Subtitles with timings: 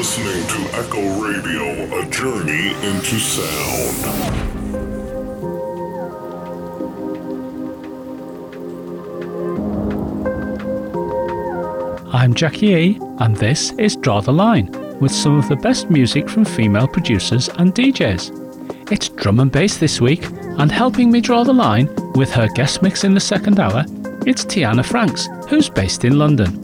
[0.00, 4.06] listening to Echo Radio, a journey into sound.
[12.14, 16.30] I'm Jackie E, and this is Draw the Line, with some of the best music
[16.30, 18.90] from female producers and DJs.
[18.90, 20.24] It's drum and bass this week,
[20.58, 23.84] and helping me draw the line with her guest mix in the second hour,
[24.26, 26.58] it's Tianna Franxx, who's based in London.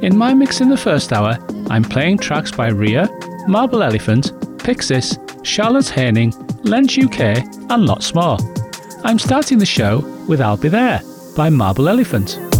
[0.00, 1.38] In my mix in the first hour,
[1.72, 3.08] I'm playing tracks by Riya,
[3.48, 7.38] Marble Elephant, Pyxis, Charlotte Haining, Lens UK,
[7.70, 8.36] and lots more.
[9.04, 11.00] I'm starting the show with I'll Be There
[11.34, 12.51] by Marble Elephant.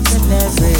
[0.00, 0.77] nothing than every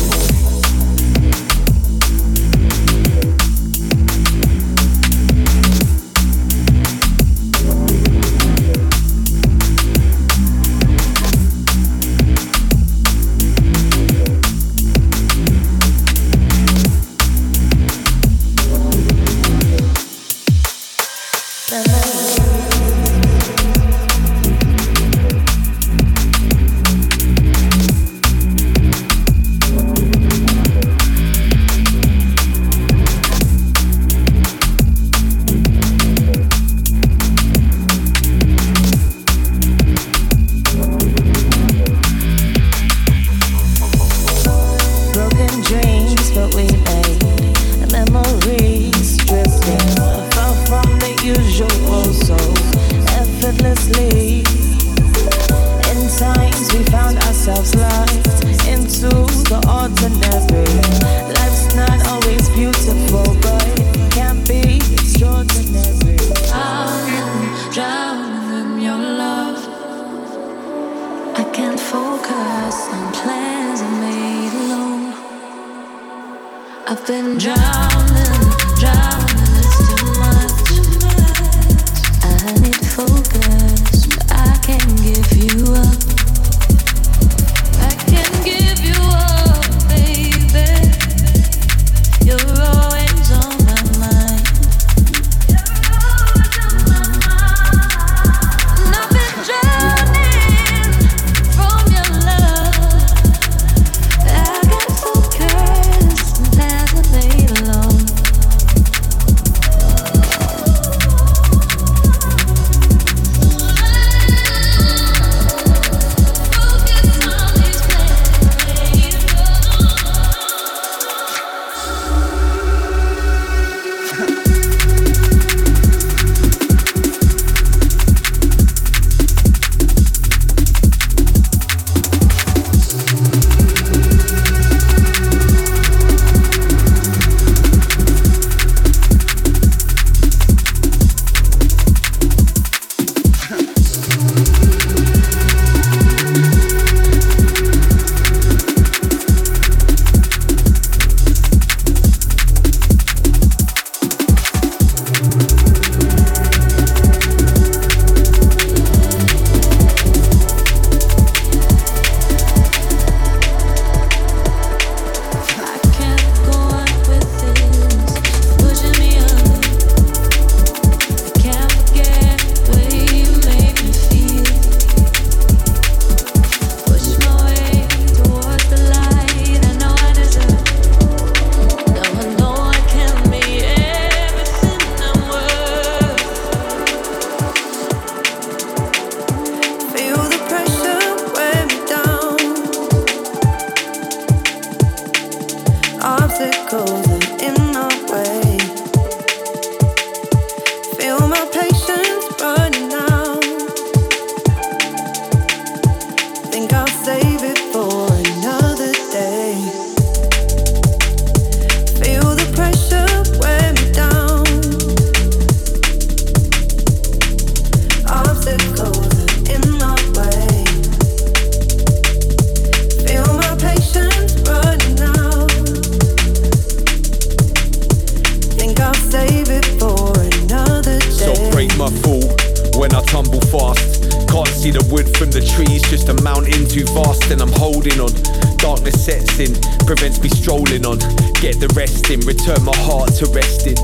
[236.08, 238.08] to mount too fast and I'm holding on.
[238.56, 239.52] Darkness sets in,
[239.84, 240.96] prevents me strolling on.
[241.44, 243.76] Get the rest in, return my heart to resting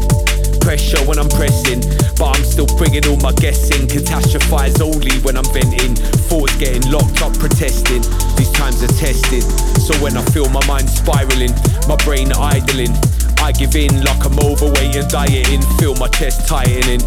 [0.64, 1.84] pressure when I'm pressing.
[2.16, 3.84] But I'm still bringing all my guessing.
[3.86, 5.94] Catastrophize only when I'm venting.
[6.32, 8.00] Thoughts getting locked up, protesting.
[8.40, 9.44] These times are tested.
[9.84, 11.52] So when I feel my mind spiraling,
[11.84, 12.96] my brain idling,
[13.44, 15.60] I give in like I'm overweight and dieting.
[15.76, 17.04] Feel my chest tightening.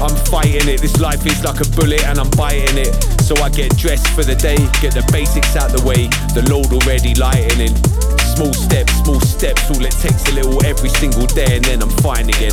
[0.00, 0.80] I'm fighting it.
[0.80, 3.13] This life is like a bullet and I'm biting it.
[3.24, 6.68] So I get dressed for the day, get the basics out the way, the load
[6.76, 7.72] already lightening.
[8.36, 11.88] Small steps, small steps, all it takes a little every single day and then I'm
[12.04, 12.52] fine again.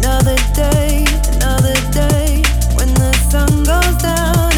[0.00, 1.04] Another day,
[1.36, 2.40] another day,
[2.72, 4.53] when the sun goes down,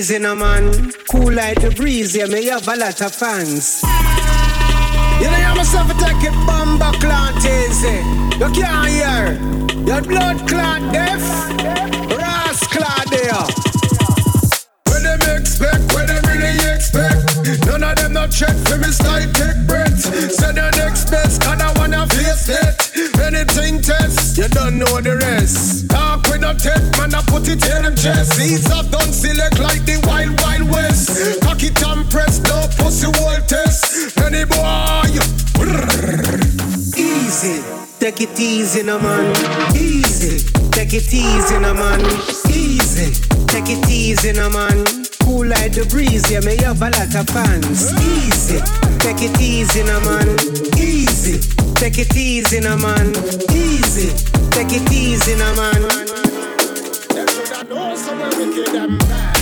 [0.00, 0.90] easy, no man.
[1.10, 3.82] Cool like the breeze, yeah, me have a lot of fans.
[5.20, 8.00] You know, you myself take it bomba clot easy.
[8.40, 9.36] You can't hear.
[9.84, 11.20] Your blood clot deaf.
[12.16, 13.44] Ras clot there.
[14.88, 17.66] When them expect, when them really expect.
[17.66, 20.00] None of them not check for me style take breath.
[20.00, 23.20] Say the next best, cause I wanna face it.
[23.20, 25.90] Anything test, you don't know the rest.
[25.90, 28.32] Talk with no tech, man, I put it in them chest.
[28.34, 31.42] Seeds have done select like the wild, wild west.
[31.42, 34.16] Cock it and press, no pussy wall test.
[34.18, 35.08] Any boy,
[36.96, 37.62] easy.
[37.98, 39.34] Take it easy, no man.
[39.74, 40.48] Easy.
[40.70, 42.00] Take it easy, no man.
[42.48, 43.12] Easy.
[43.46, 44.84] Take it easy, no man.
[45.22, 47.92] Cool like the breeze, yeah, me have a lot of fans.
[48.00, 48.58] Easy.
[48.98, 50.28] Take it easy, no man.
[50.78, 51.38] Easy.
[51.74, 53.12] Take it easy, no man.
[53.52, 54.08] Easy.
[54.50, 56.09] Take it easy, no man.
[57.70, 59.39] Know, somewhere wicked and bad.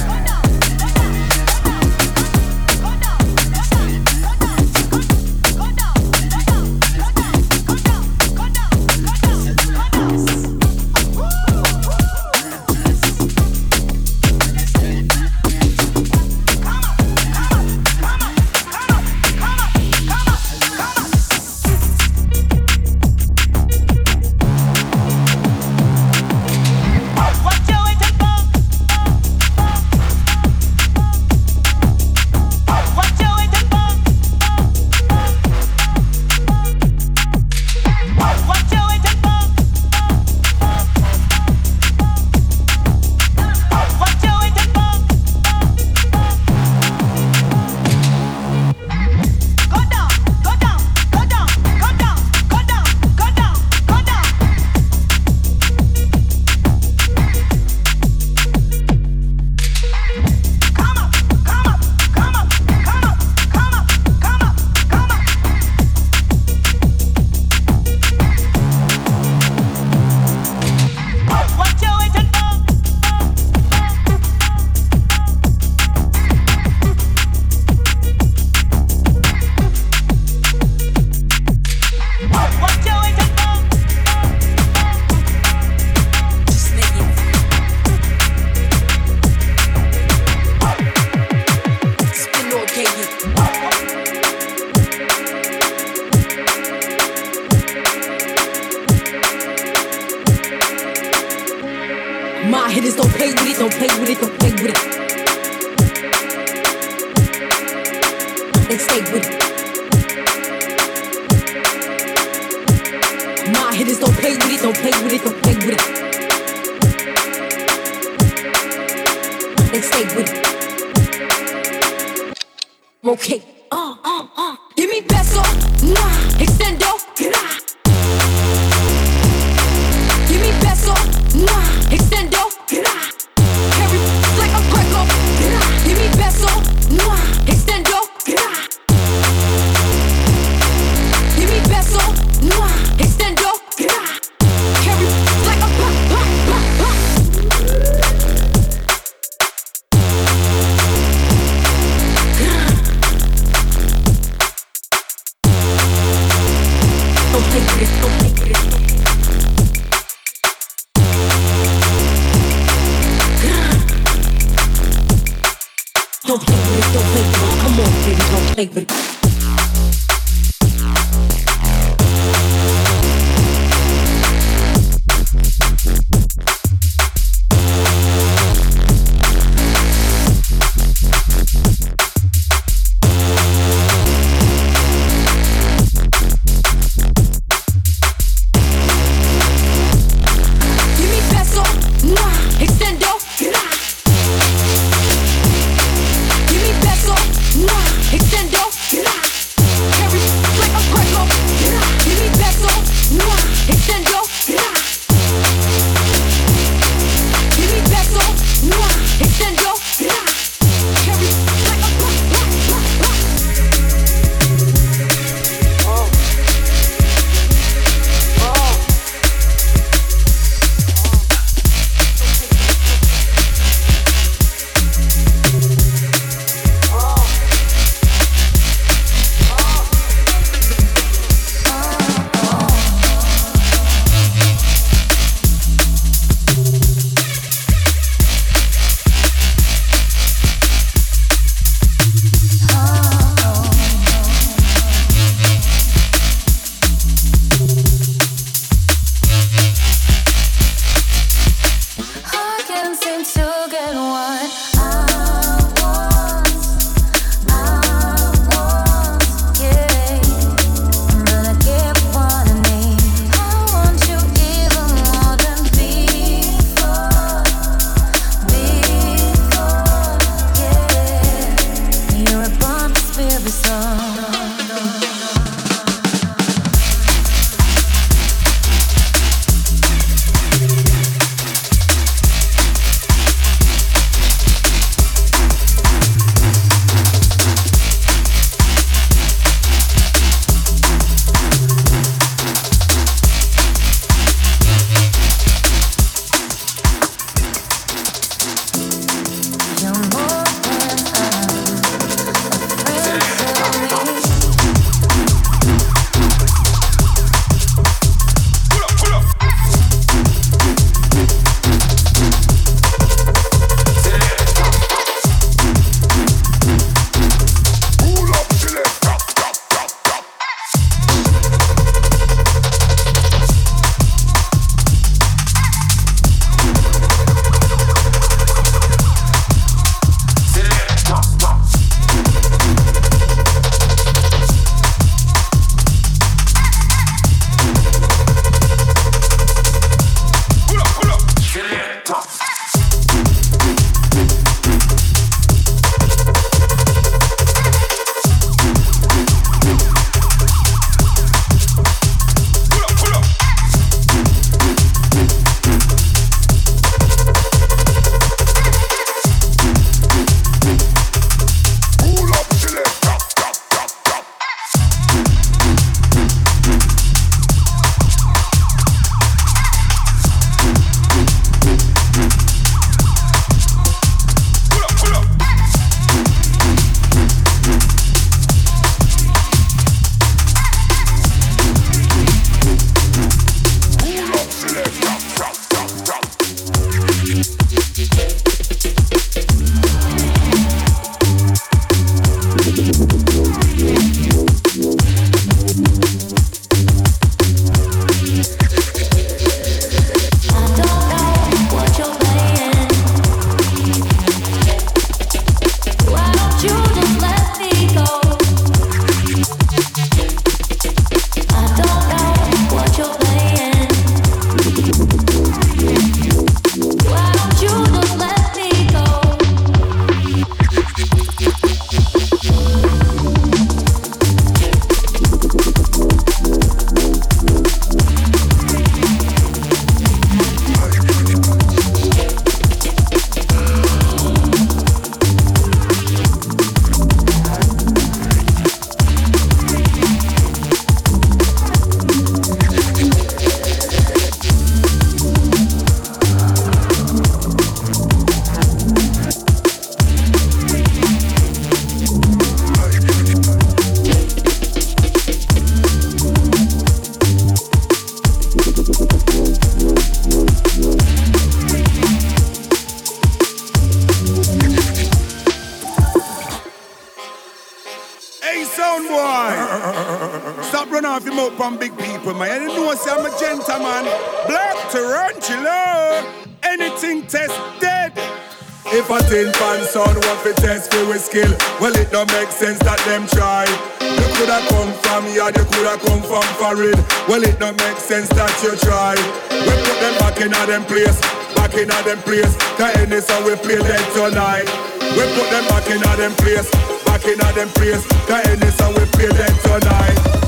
[480.44, 483.66] To test for with skill, well it don't make sense that them try.
[484.00, 486.98] You coulda come from here, you coulda come from foreign.
[487.26, 489.16] Well it don't make sense that you try.
[489.50, 491.18] We put them back in a them place,
[491.56, 492.54] back in a them place.
[492.78, 494.68] The any song we play them tonight.
[495.16, 496.70] We put them back in a them place,
[497.04, 498.04] back in a them place.
[498.30, 500.47] The any song we play them tonight.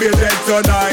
[0.00, 0.89] Play them tonight.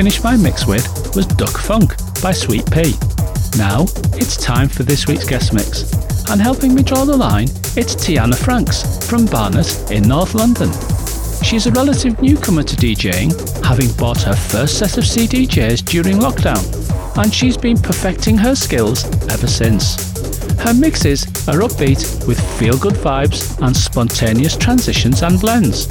[0.00, 2.94] Finished my mix with was Duck Funk by Sweet Pea.
[3.58, 3.82] Now,
[4.14, 5.92] it's time for this week's guest mix.
[6.30, 10.70] And helping me draw the line, it's Tianna Franxx from Barnet in North London.
[11.44, 16.64] She's a relative newcomer to DJing, having bought her first set of CDJs during lockdown,
[17.22, 20.14] and she's been perfecting her skills ever since.
[20.60, 25.88] Her mixes are upbeat with feel good vibes and spontaneous transitions and blends.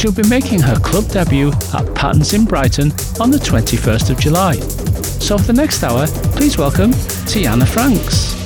[0.00, 2.90] She'll be making her club debut at Patterns in Brighton
[3.20, 4.54] on the 21st of July.
[4.54, 6.92] So for the next hour, please welcome
[7.28, 8.39] Tianna Franxx.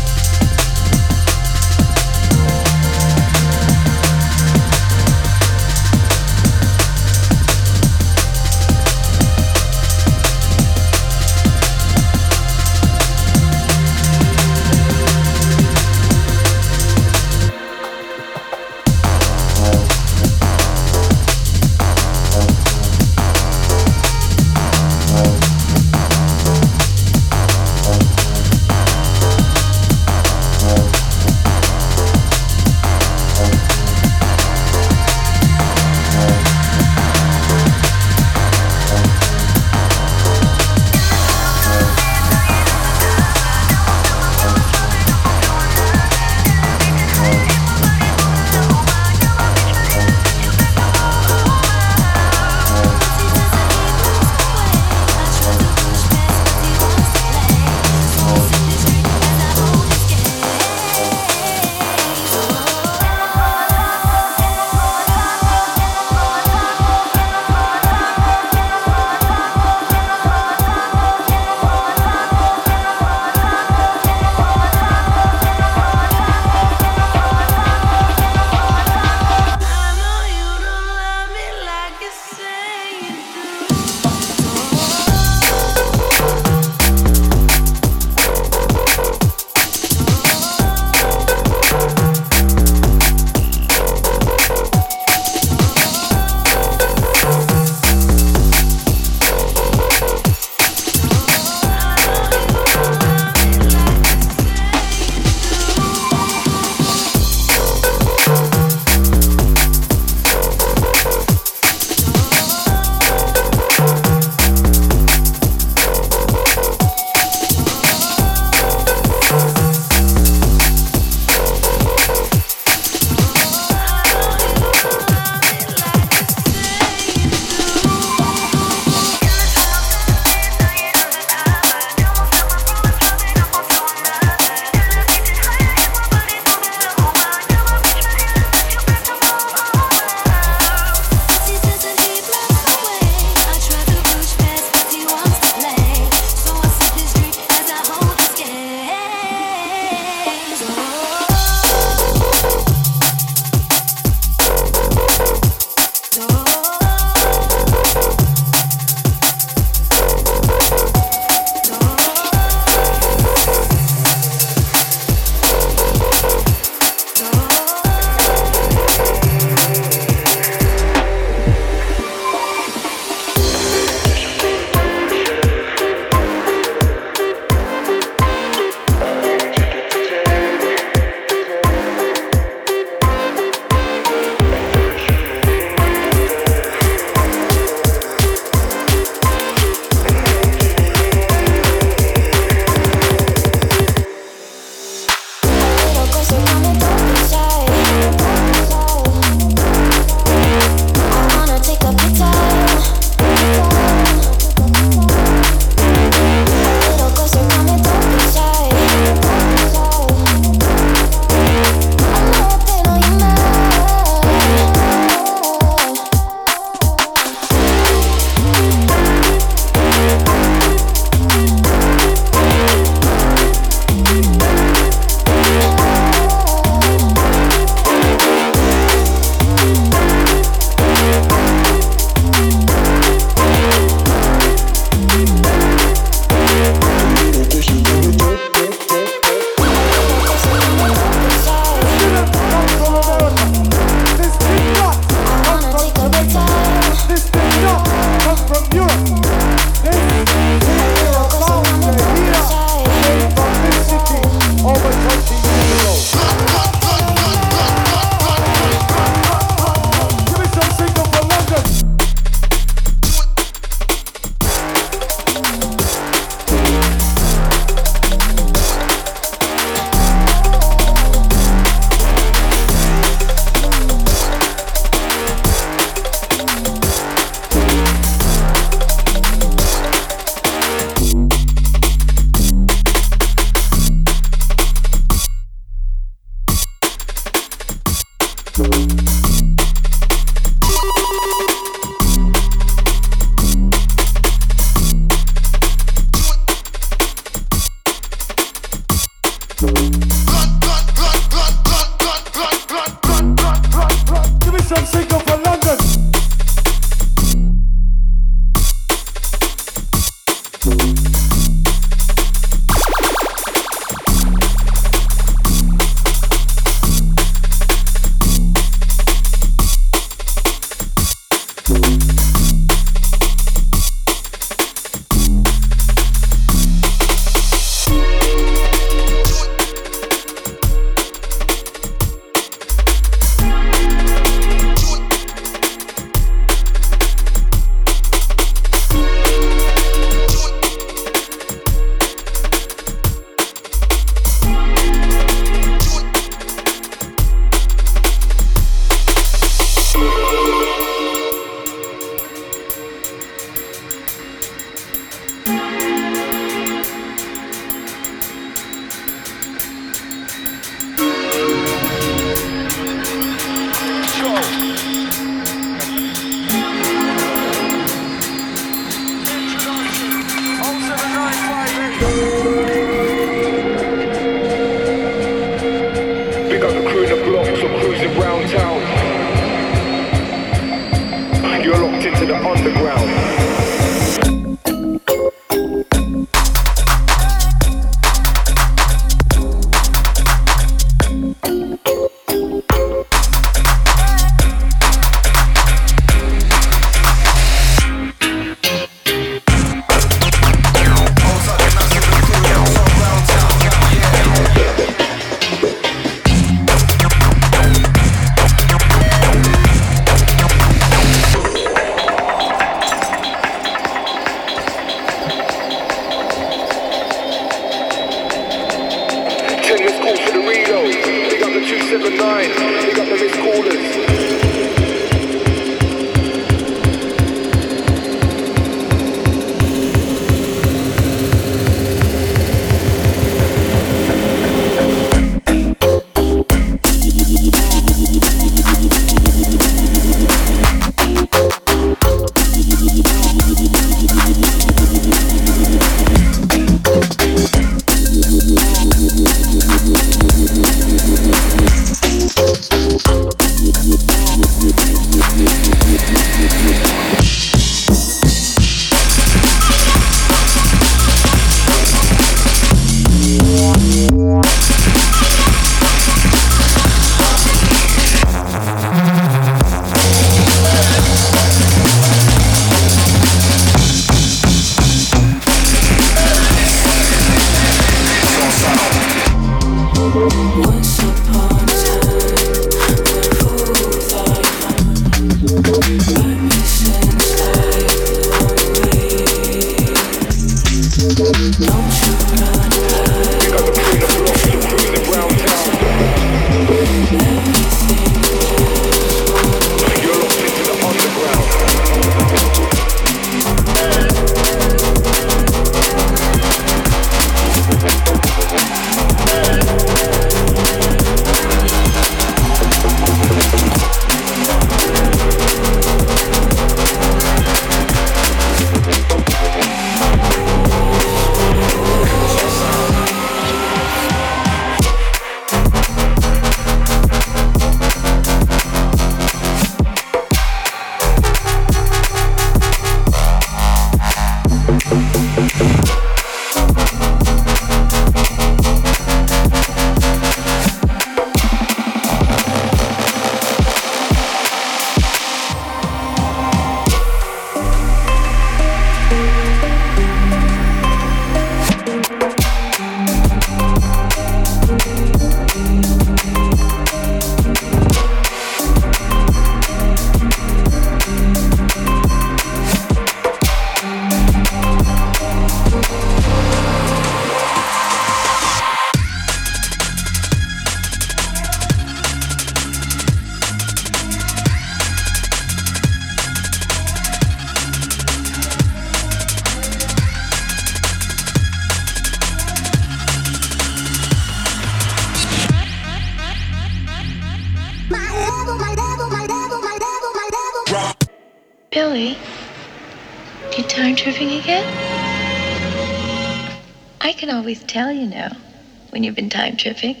[599.65, 600.00] You've